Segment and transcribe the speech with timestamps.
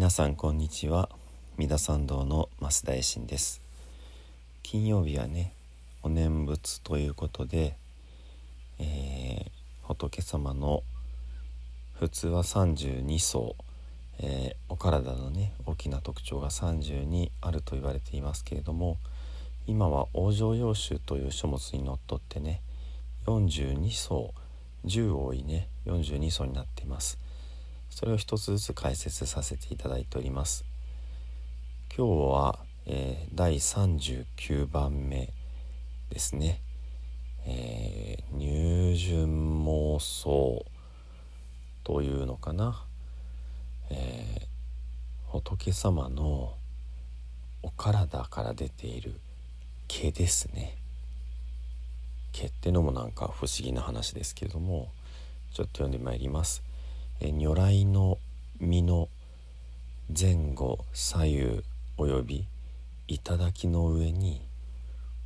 [0.00, 1.10] 皆さんこんにちは。
[1.58, 3.60] 三田参道の増田衛進です。
[4.62, 5.52] 金曜日はね
[6.02, 7.76] お念仏ということで、
[8.78, 9.50] えー、
[9.82, 10.82] 仏様の
[11.98, 13.56] 普通は32層、
[14.20, 18.96] えー、お体のね大きな特徴が32あると言われていますけれども
[19.66, 22.62] 今は往生要集という書物にのっとってね
[23.26, 24.32] 42層
[24.86, 27.19] 10多いね42層になっています。
[27.90, 30.64] それを一つずつ解説させていただいております。
[31.94, 35.32] 今日は、えー、第39番目
[36.08, 36.62] ですね、
[37.44, 40.64] えー、入順妄想
[41.84, 42.84] というのかな、
[43.90, 46.54] えー、仏様の
[47.62, 49.20] お体から出ている
[49.88, 50.76] 毛ですね。
[52.32, 54.92] 毛ってのもなんか不思議な話ですけれども
[55.52, 56.69] ちょっと読んでまいります。
[57.22, 58.16] え如来の
[58.60, 59.08] 身の
[60.18, 61.62] 前後左右
[61.98, 62.46] および
[63.08, 64.40] 頂の上に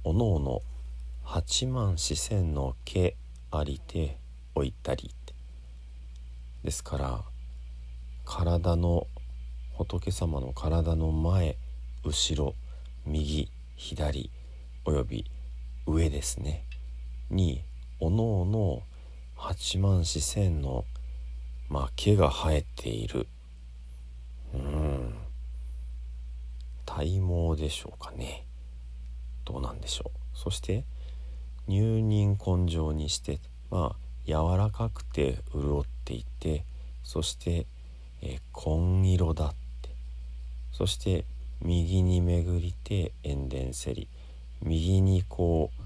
[0.03, 0.63] おのおの
[1.23, 3.17] 八万四千の毛
[3.53, 4.19] ありて
[4.57, 5.15] 置いたり
[6.65, 7.23] ですから
[8.25, 9.07] 体の
[9.75, 11.57] 仏様の体の前
[12.03, 12.55] 後ろ
[13.07, 14.31] 右左
[14.85, 15.25] および
[15.87, 16.65] 上ですね。
[17.31, 17.63] に
[18.01, 18.83] おのおの
[19.37, 20.85] 八万四千の
[21.69, 23.27] まあ毛が生えている。
[24.55, 25.15] うん。
[26.87, 28.47] 体毛でしょうかね。
[29.45, 30.19] どうなんでしょう。
[30.39, 30.85] そして
[31.67, 33.41] 入任根性にして
[33.71, 36.65] まあ柔らかくて潤っていて
[37.03, 37.67] そして
[38.23, 39.91] え紺色だって。
[40.73, 41.25] そして
[41.61, 44.09] 右に巡りて塩田せり。
[44.63, 45.83] 右にこう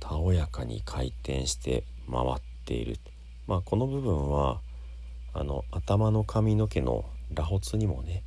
[0.00, 2.98] たおやかに回転して回っている。
[3.48, 4.60] まあこの部分は
[5.32, 8.22] あの頭の髪の毛の螺髪にもね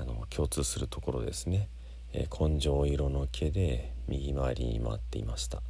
[0.00, 1.68] あの共通するところですね、
[2.12, 5.60] えー、根性色の毛で右回りに回っていました。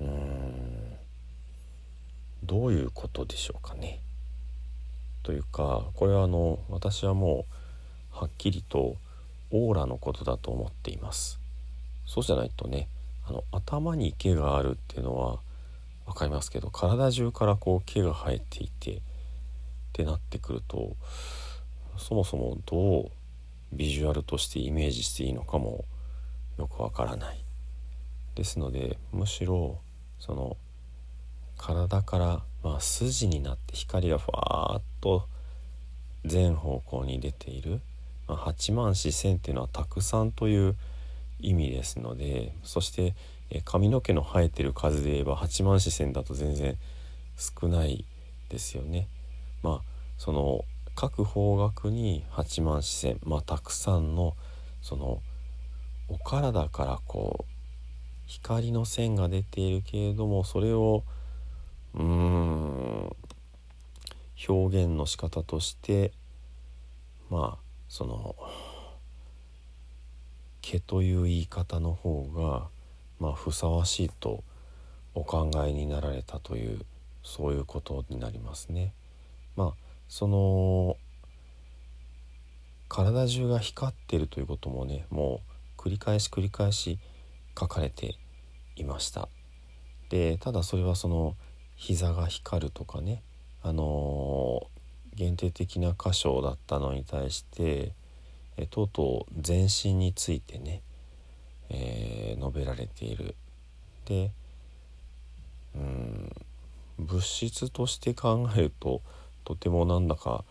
[0.00, 0.96] うーん。
[2.44, 4.00] どういうことでしょうかね。
[5.24, 7.46] というかこれはあの私はも
[8.12, 8.96] うはっきりと
[9.50, 11.40] オーラのことだと思っています。
[12.06, 12.88] そうじゃないとね
[13.26, 15.40] あの頭に毛があるっていうのは
[16.08, 19.00] 分かりますけど体中からこう毛が生えていてっ
[19.92, 20.96] てなってくると
[21.98, 23.10] そもそもどう
[23.72, 25.84] ビジュアルとしてイメージしていいのかも
[26.56, 27.44] よくわからない。
[28.34, 29.78] ですのでむしろ
[30.20, 30.56] その
[31.58, 35.26] 体から、まあ、筋になって光がふわーっと
[36.24, 37.80] 全方向に出ている、
[38.28, 40.76] まあ、8万四千っていうのはたくさんという
[41.40, 43.14] 意味ですのでそして
[43.50, 46.76] え髪の毛の生えてる数で言えば8万四千だと全然
[47.36, 48.04] 少ない
[48.48, 49.08] ですよね。
[49.62, 49.82] まあ
[50.18, 50.64] その
[50.94, 54.34] 各方角に8万四千まあたくさんの
[54.82, 55.22] その
[56.08, 57.52] お体からこう
[58.26, 61.04] 光の線が出ているけれどもそれを
[61.94, 63.16] うーん
[64.48, 66.12] 表現の仕方として
[67.30, 67.58] まあ
[67.88, 68.36] その
[70.60, 72.68] 毛という言い方の方が
[73.20, 74.42] まあふさわしいと
[75.14, 76.84] お考えになられたという
[77.22, 78.94] そういうことになりますね。
[79.56, 79.74] まあ
[80.08, 80.96] その
[82.88, 85.40] 体中が光ってるということもねも
[85.76, 86.98] う繰り返し繰り返し
[87.58, 88.16] 書かれて
[88.76, 89.28] いました。
[90.08, 91.36] でただそれはその
[91.76, 93.22] 膝が光るとかね
[93.62, 97.92] あのー、限定的な箇所だったのに対して
[98.58, 100.82] えとうとう全身についてね、
[101.70, 103.34] えー、述べられている。
[104.04, 104.32] で
[105.74, 106.32] うん
[106.98, 109.02] 物質として考えると
[109.44, 110.44] とてもなんだか、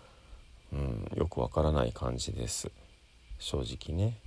[0.71, 2.71] うん、よくわからない感じです
[3.39, 4.17] 正直ね。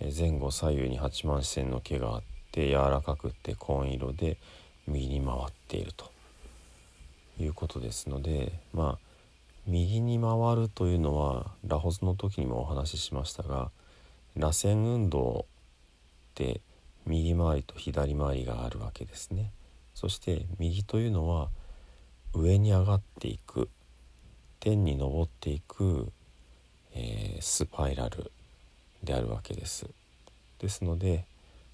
[0.00, 4.38] え前後左右に八幡四線の毛があって柔らかくって紺色で
[4.86, 6.10] 右に回っていると
[7.40, 9.04] いうことですのでまあ
[9.66, 13.70] 右に回るというのはラホズの時にもお話ししましたが
[14.36, 15.46] 螺旋運動
[16.34, 16.60] って
[17.06, 19.52] 右回りと左回りがあるわけですね。
[19.94, 21.48] そして右というのは
[22.32, 23.68] 上に上がっていく
[24.58, 26.10] 天に昇っていく、
[26.92, 28.32] えー、スパイラル
[29.04, 29.86] であるわけです。
[30.58, 31.24] ですので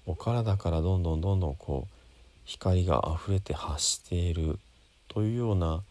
[0.05, 1.93] お体からどんどんどんどんこう
[2.45, 4.59] 光が溢れて発している
[5.07, 5.81] というような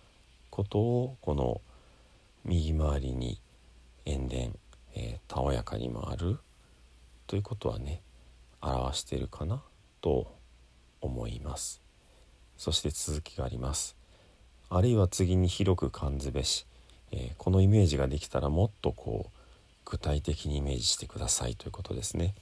[0.50, 1.60] ことをこの
[2.44, 3.40] 右回りに
[4.04, 4.36] 塩田、
[4.94, 6.38] えー、たおやかに回る
[7.26, 8.02] ということはね
[8.62, 9.62] 表しているかな？
[10.00, 10.36] と
[11.00, 11.80] 思います。
[12.56, 13.96] そして続きがあります。
[14.68, 16.66] あるいは次に広く感ずべし
[17.12, 19.38] えー、このイメージができたらもっとこう
[19.84, 21.56] 具体的にイメージしてください。
[21.56, 22.34] ということですね。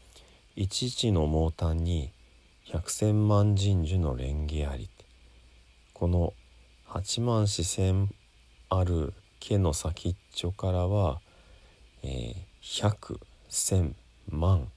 [0.57, 2.13] 一々の毛端に
[2.65, 4.91] 百千万神樹の蓮華あり。
[5.95, 6.35] この
[6.85, 8.13] 八万四千
[8.69, 11.21] ある毛の先っちょからは、
[12.03, 13.19] えー、百
[13.49, 13.97] 千
[14.29, 14.69] 万、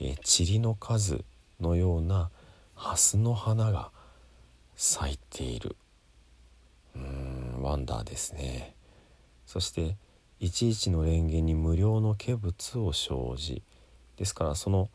[0.00, 1.24] え、塵の数
[1.60, 2.30] のような
[2.74, 3.90] 蓮の花が
[4.74, 5.76] 咲いている。
[6.96, 8.74] うんワンダーですね。
[9.46, 9.96] そして
[10.38, 13.62] 一々の蓮華に無料の化物を生じ。
[14.16, 14.88] ですからその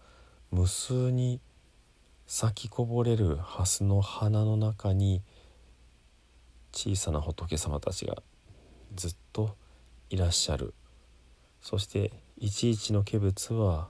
[0.52, 1.40] 無数に
[2.25, 5.22] 咲きこぼれる蓮の花の中に
[6.72, 8.24] 小さな仏様たちが
[8.96, 9.56] ずっと
[10.10, 10.74] いらっしゃる。
[11.62, 13.90] そして一々の化物は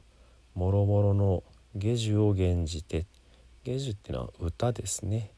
[0.55, 1.43] もろもろの
[1.75, 3.05] 下樹を減じて
[3.63, 5.31] 下樹っていうのは歌ですね。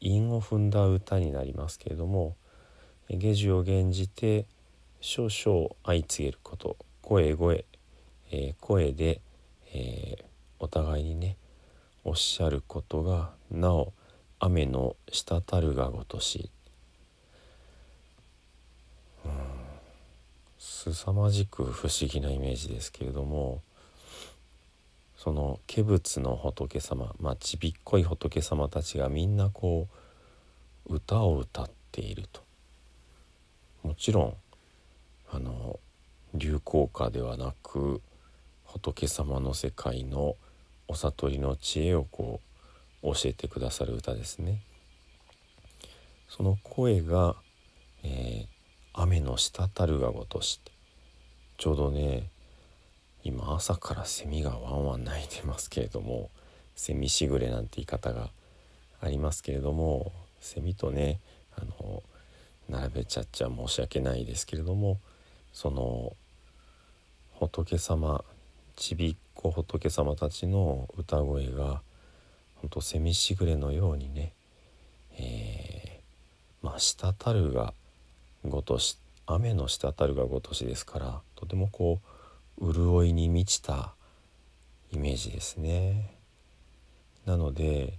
[0.00, 2.36] 韻を踏んだ歌になりますけれども
[3.10, 4.46] 下樹を減じて
[5.00, 7.64] 少々相次げること声声、
[8.30, 9.20] えー、声で、
[9.74, 10.24] えー、
[10.60, 11.36] お互いにね
[12.04, 13.92] おっしゃることがなお
[14.38, 16.50] 雨の滴るがごとし
[20.58, 23.62] 凄まじく不思議なイメージですけれども
[25.22, 29.86] その化仏の仏様まあちびっこい仏様たちがみんなこ
[30.88, 32.42] う歌を歌っていると
[33.84, 34.34] もちろん
[35.30, 35.78] あの
[36.34, 38.02] 流行歌ではなく
[38.64, 40.34] 仏様の世界の
[40.88, 42.40] お悟りの知恵をこ
[43.04, 44.60] う教えてくださる歌ですね。
[46.28, 47.36] その声が、
[48.02, 48.46] えー、
[48.92, 50.72] 雨の滴るがごとして
[51.58, 52.28] ちょうどね
[53.24, 56.30] 今朝からセミがワンワン鳴いてますけれども
[56.74, 58.30] セミしぐれなんて言い方が
[59.00, 61.20] ありますけれどもセミとね
[61.56, 62.02] あの
[62.68, 64.98] 並べちゃっちゃ申し訳ないですけれども
[65.52, 66.16] その
[67.38, 68.24] 仏様
[68.76, 71.82] ちびっこ仏様たちの歌声が
[72.56, 74.32] ほんとセミしぐれのようにね、
[75.18, 77.74] えー、まあ滴るが
[78.44, 82.11] ごとし雨の滴るがごとしですからとてもこう
[82.62, 83.92] 潤いに満ちた
[84.92, 86.14] イメージですね。
[87.26, 87.94] なので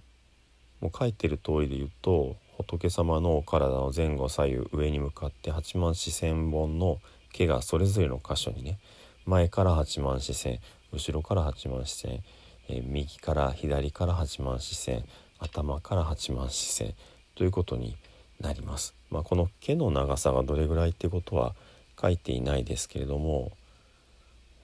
[0.80, 6.98] もう書いてる通りで言うと仏様のお体の前後左右上に向かって8万四千本の
[7.32, 8.78] 毛がそれぞれの箇所にね
[9.26, 10.60] 前から8万四千
[10.92, 12.22] 後ろから8万四千、
[12.68, 15.04] えー、右から左から8万四千
[15.40, 16.94] 頭から8万四千
[17.34, 17.96] ということに
[18.40, 18.94] なります。
[19.10, 21.54] まあ、この毛の長さがどれぐらいってことは
[22.00, 23.52] 書いていないですけれども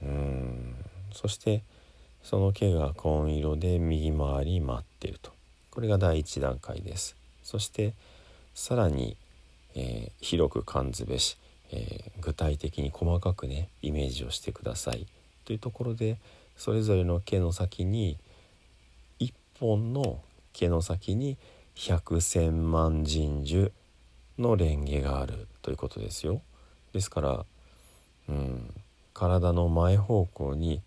[0.02, 0.74] うん。
[1.12, 1.62] そして
[2.22, 5.32] その毛が紺色で右回り待っていると。
[5.70, 7.16] これが第1段階です。
[7.42, 7.94] そして
[8.54, 9.16] さらに、
[9.74, 11.36] えー、広く感ずべし
[11.72, 15.06] えー、具体的に細かくねイメージをしてください。
[15.44, 16.18] というところで
[16.56, 18.18] それぞれの毛の先に
[19.20, 20.20] 1本の
[20.52, 21.36] 毛の先に
[21.74, 23.72] 百千万神樹
[24.38, 26.42] の蓮華があるということですよ。
[26.92, 27.44] ですから、
[28.28, 28.74] うん、
[29.20, 30.80] 体の前方向に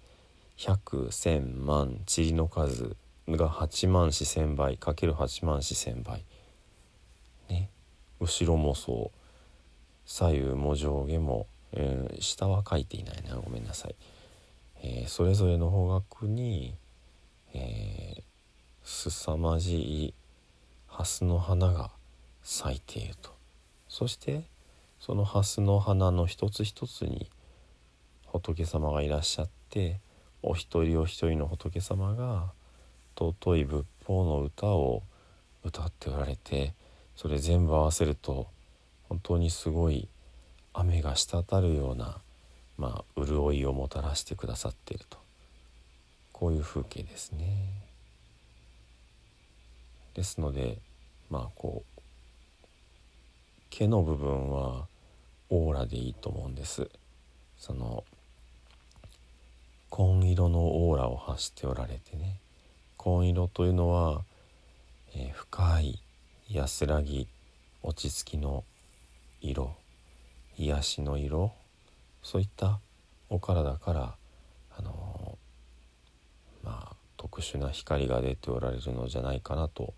[0.58, 2.96] 百千万塵の数
[3.30, 6.26] が8万四千倍かける8万四千倍。
[7.48, 7.70] ね。
[8.20, 9.20] 後ろもそう。
[10.08, 13.96] 左右も上下も、えー、下は書いていないなごめんなさい、
[14.82, 16.74] えー、それぞれの方角に、
[17.54, 18.22] えー、
[18.84, 20.14] 凄まじい
[20.88, 21.92] 蓮の花が
[22.42, 23.30] 咲いていると。
[23.88, 24.42] そして
[25.00, 27.30] その蓮の花の一つ一つに
[28.34, 30.00] 仏様がいらっしゃって
[30.42, 32.52] お一人お一人の仏様が
[33.16, 35.04] 尊い仏法の歌を
[35.64, 36.74] 歌っておられて
[37.16, 38.48] それ全部合わせると
[39.08, 40.08] 本当にすごい
[40.74, 42.18] 雨が滴るような、
[42.80, 45.20] まあ、潤いをもたらしてくださっていると
[46.32, 47.46] こういう風景ですね。
[50.16, 50.80] ですので
[51.30, 52.02] まあこう
[53.70, 54.88] 毛の部分は
[55.50, 56.90] オーラでいいと思うんです。
[57.58, 58.04] その
[59.94, 62.40] 紺色のオーラを発しておられてね。
[62.98, 64.24] 紺色というのは、
[65.14, 66.00] えー、深い
[66.50, 67.28] 安らぎ
[67.84, 68.64] 落ち着きの
[69.40, 69.76] 色
[70.58, 71.54] 癒しの色
[72.24, 72.80] そういった
[73.30, 74.16] お体から
[74.76, 75.38] あの
[76.64, 79.94] まあ特殊な光が出ておられるのじゃないかなと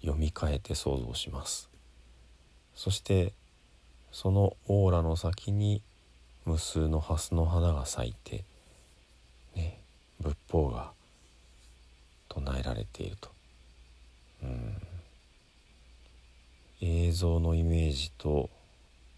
[0.00, 1.68] 読み替えて想像します。
[2.74, 3.34] そして
[4.10, 5.82] そのオーラの先に
[6.46, 8.44] 無数の蓮の花が咲いて
[10.50, 10.92] 法が
[12.28, 13.30] 唱えられていると。
[16.80, 18.50] 映像のイメージと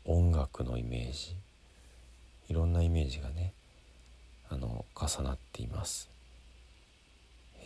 [0.04, 1.34] 音楽のイメージ。
[2.48, 3.52] いろんなイメージがね
[4.48, 6.08] あの重なっています、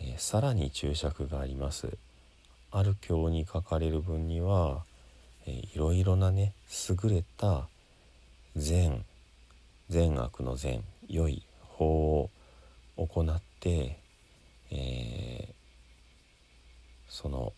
[0.01, 1.97] えー、さらに注釈があります。
[2.69, 4.83] ある経に書かれる分には、
[5.45, 6.51] えー、いろいろなね
[6.89, 7.67] 優れた
[8.57, 9.05] 善
[9.89, 12.29] 善悪の善良い法を
[12.97, 15.53] 行って、えー、
[17.07, 17.53] その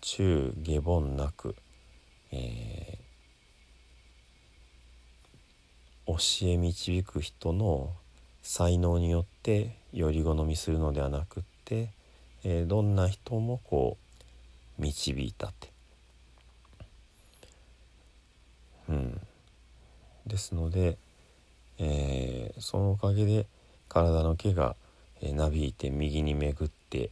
[0.00, 1.54] 中下凡なく、
[2.32, 7.92] えー、教え導く人の
[8.42, 11.90] 才能によってより好みするのではなくって、
[12.44, 13.96] えー、どんな人もこ
[14.78, 15.70] う導いたって。
[18.88, 19.20] うん、
[20.26, 20.98] ですので、
[21.78, 23.46] えー、そのおかげで
[23.88, 24.76] 体の毛が、
[25.22, 27.10] えー、なびいて右に巡って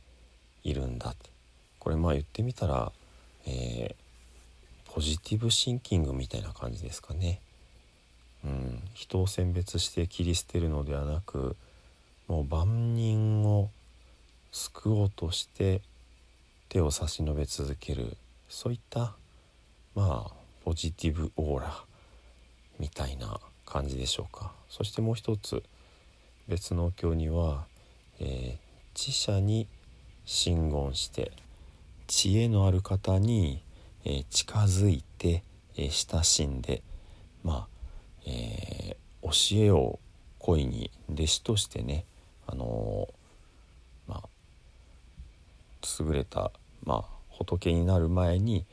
[0.64, 1.30] いるんだって
[1.78, 2.92] これまあ言ってみたら、
[3.46, 7.40] えー、ポジティブシンキングみたいな感じですかね。
[8.44, 11.56] うん、人を選別して切り捨てるのではなく
[12.26, 13.70] もう万人を
[14.50, 15.82] 救おうとして
[16.70, 18.16] 手を差し伸べ続ける
[18.48, 19.14] そういった
[19.94, 20.32] まあ
[20.64, 21.84] ポジティブオーラ
[22.78, 25.62] みたいな感じでしょうかそしてもう一つ
[26.48, 27.64] 別のお経には、
[28.20, 28.58] えー、
[28.94, 29.66] 知者に
[30.24, 31.32] 真言して
[32.06, 33.62] 知恵のある方に、
[34.04, 35.42] えー、近づいて、
[35.76, 36.82] えー、親しんで
[37.42, 37.80] まあ
[38.26, 39.98] えー、教えを
[40.38, 42.04] 恋に弟子としてね、
[42.46, 43.08] あの、
[44.06, 44.22] まあ、
[46.00, 46.52] 優れた、
[46.84, 48.64] まあ、仏になる前に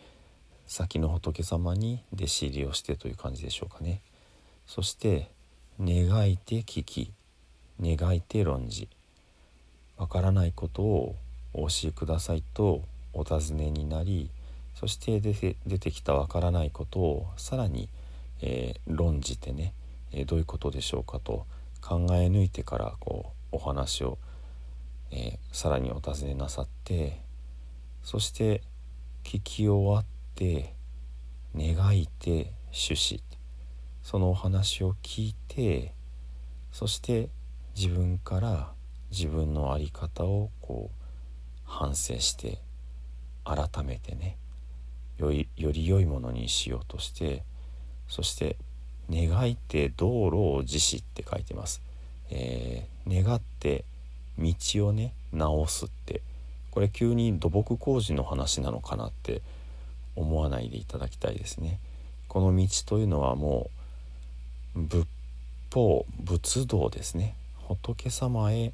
[0.66, 4.02] 先の仏様に弟子入りをしてという感じでしょうかね。
[4.66, 5.30] そして
[5.80, 7.14] 願いて聞き
[7.82, 8.90] 願いて論じ
[9.98, 11.16] わからないことを
[11.54, 14.30] お教えくださいとお尋ねになり
[14.76, 17.90] そして出て出てきたわからないことをさらに
[18.42, 19.74] えー、論じてね、
[20.12, 21.46] えー、どういうことでしょうかと
[21.82, 24.18] 考え抜いてからこうお話を、
[25.12, 27.22] えー、さらにお尋ねなさって
[28.04, 28.62] そして
[29.24, 30.74] 聞き終わって
[31.56, 33.22] 願いて趣旨
[34.04, 35.94] そのお話を聞いて
[36.72, 37.30] そして
[37.76, 38.72] 自分から
[39.12, 41.04] 自分の在り方をこう
[41.66, 42.60] 反省して
[43.44, 44.38] 改めてね
[45.18, 47.44] よりより良いものにしようとして
[48.08, 48.58] そして
[49.10, 51.82] 「願いて道路を自死」って書いてます。
[52.30, 53.86] えー、願って
[54.38, 54.54] 道
[54.88, 56.22] をね直すって
[56.72, 59.42] これ急に土木工事の話なのかなって
[60.16, 61.80] 思わないでいただきたいですね。
[62.28, 63.70] この道というのはも
[64.76, 65.08] う仏
[65.74, 67.36] 法仏道ですね
[67.68, 68.74] 仏様へ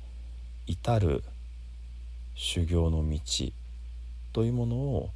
[0.66, 1.24] 至る
[2.36, 3.20] 修行の道
[4.32, 5.10] というものを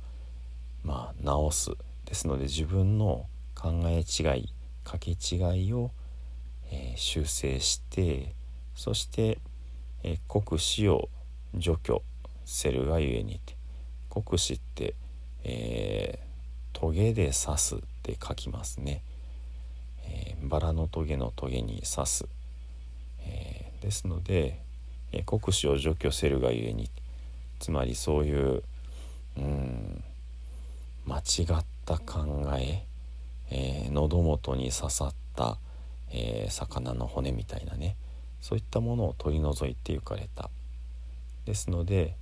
[0.83, 1.71] まあ直す
[2.05, 3.25] ですので自分の
[3.55, 4.49] 考え違い
[4.83, 5.91] 掛け違いを、
[6.71, 8.33] えー、修正して
[8.75, 9.39] そして、
[10.03, 11.09] えー、国死を
[11.55, 12.01] 除去
[12.45, 13.57] せるがゆえにって
[14.09, 14.95] 国死って、
[15.43, 19.01] えー、トゲで刺すって書きますね、
[20.05, 22.25] えー、バラのトゲのトゲに刺す、
[23.21, 24.61] えー、ですので、
[25.11, 26.89] え、国死を除去せるがゆえに
[27.59, 28.63] つまりそういう
[29.37, 30.03] うん
[31.05, 32.83] 間違った考え
[33.49, 35.57] えー、喉元に刺さった、
[36.11, 37.95] えー、魚の骨みたいなね
[38.41, 40.49] そういったものを取り除いてゆかれた。
[41.45, 42.15] ですので、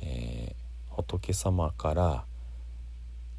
[0.00, 2.24] えー、仏様から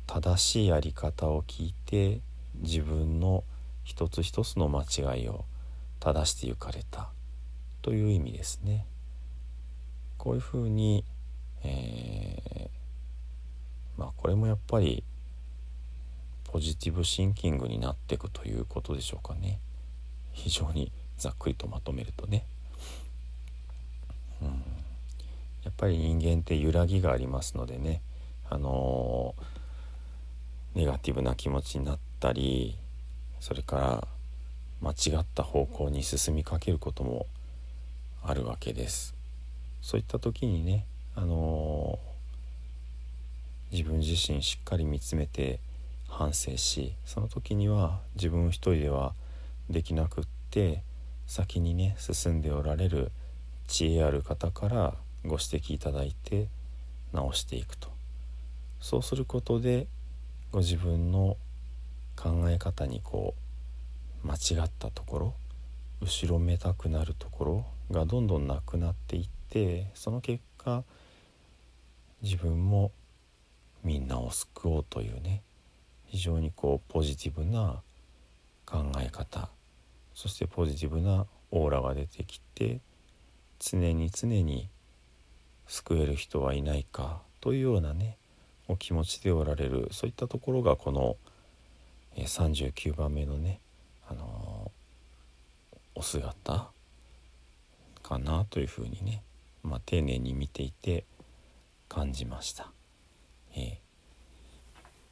[0.06, 2.22] 正しいやり方を聞いて
[2.56, 3.44] 自分の
[3.84, 5.44] 一つ一つの間違いを
[6.00, 7.10] 正してゆかれた。
[7.88, 8.86] という意味ですね。
[10.18, 11.06] こういうふうに、
[11.64, 15.06] えー、まあこれもやっぱり
[16.44, 19.62] ポジティブシンキングになっていくということでしょうかね。
[20.34, 22.44] 非常にざっくりとまとめるとね、
[24.42, 24.48] うん、
[25.64, 28.02] やっぱり人間って揺らぎがありますのでね。
[28.50, 32.78] あのー、ネガティブな気持ちになったり
[33.40, 34.08] それから
[34.82, 37.28] 間違った方向に進みかけることも
[38.28, 39.16] あるわけです。
[39.82, 45.62] そういった時にねあのー、自分自身しっかり見つめて
[46.10, 49.14] 反省しその時には自分一人では
[49.70, 50.82] できなくって
[51.26, 53.12] 先にね進んでおられる
[53.68, 54.94] 知恵ある方から
[55.24, 56.50] ご指摘いただいて
[57.14, 57.88] 直していくと。
[58.82, 59.88] そうすることで
[60.52, 61.38] ご自分の
[62.18, 63.36] 考え方にこ
[64.24, 65.34] う間違ったところ
[66.02, 70.84] 後ろめたくなるところがどんどんなくなっていってその結果
[72.22, 72.92] 自分も
[73.84, 75.42] みんなを救おうというね
[76.06, 77.82] 非常にこうポジティブな
[78.66, 79.50] 考え方
[80.14, 82.80] そしてポジティブなオーラが出てきて
[83.60, 84.70] 常に常に
[85.68, 88.18] 救える人はいないかというようなね
[88.68, 91.16] お気持ちでおられるそういったところがこの
[92.26, 93.60] 39番目のね、
[94.10, 94.47] あの、
[95.98, 96.70] お姿
[98.04, 99.24] かなというふうにね、
[99.64, 101.06] まあ、丁寧に見ていて
[101.90, 102.72] 感じました。
[103.56, 103.78] えー、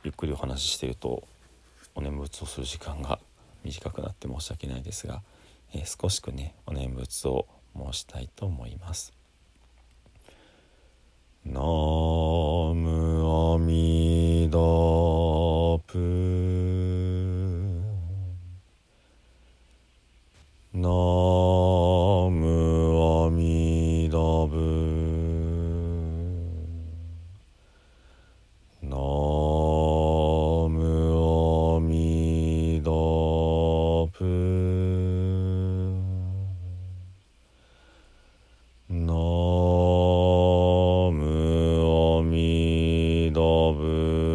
[0.04, 1.24] ゆっくりお話ししてると
[1.96, 3.20] お念仏をする時間が
[3.64, 5.24] 短くなって申し訳ないですが、
[5.74, 9.12] えー、少しくねお念仏を申したいと思います。
[11.46, 14.60] ナムアミダ
[15.92, 16.45] プ
[20.78, 24.56] ナノムアミダブ
[28.84, 28.98] ナ
[30.68, 30.76] ム
[31.78, 34.20] アミダブ
[38.90, 39.14] ナ
[41.14, 41.22] ム
[42.20, 43.40] アミダ
[43.72, 44.35] ブ。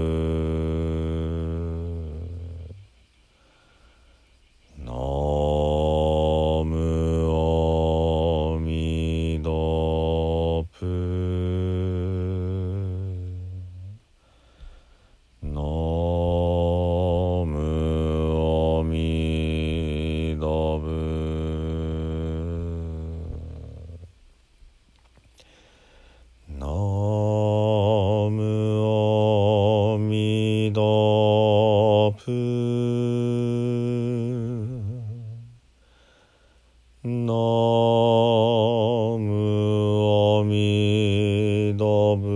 [42.10, 42.28] ノブ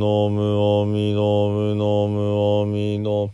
[0.00, 3.30] のむおみのむのむおみの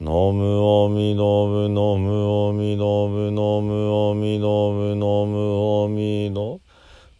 [0.00, 5.38] のむおみのむのむおみのむのむおみのむのむ
[5.84, 6.60] おみの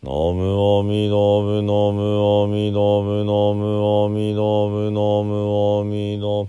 [0.03, 6.49] のむおみのむのむおみのむのむおみのむのむおみの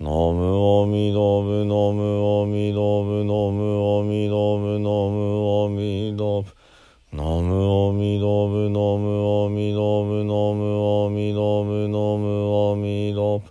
[0.00, 6.55] のむおみのむのむおみのむのむおみのむのむおみのむ
[7.16, 13.48] ナムオミドブノムオミドブノムオミドブノムオミドブ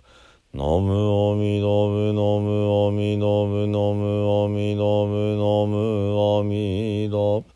[0.54, 7.46] ノムオミドブノムオミドブノムオミドブノムオミドブ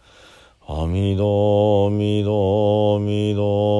[0.66, 3.79] アミドミドミド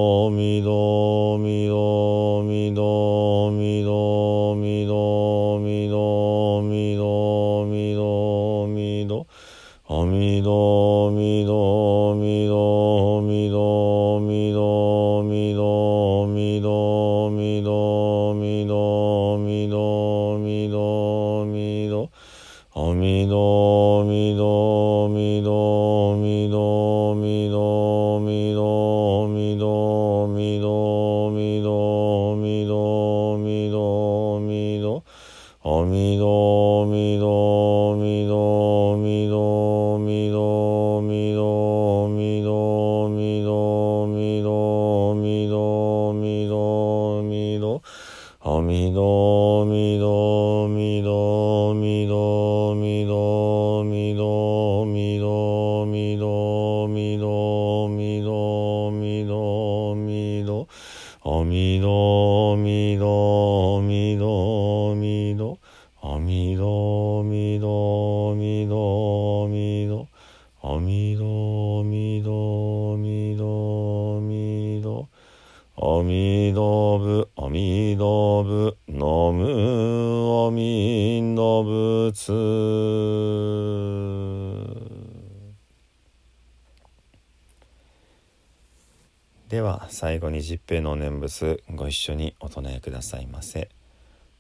[89.71, 93.69] は最後に十平の念仏ご一緒にお唱えくださいませ。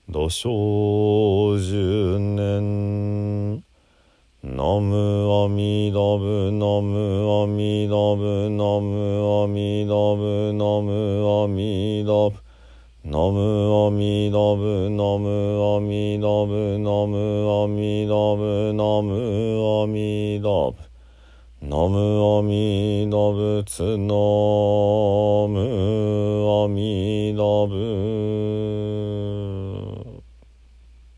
[0.08, 3.62] 土生十年。
[4.42, 12.40] ナムアミダブナムアミダブナムアミダブナムアミダブ
[13.04, 17.14] ナムアミダブナムアミダブナム
[17.64, 20.89] アミダブナムアミダブ
[21.70, 27.76] ノムアミノブツノムアミノブ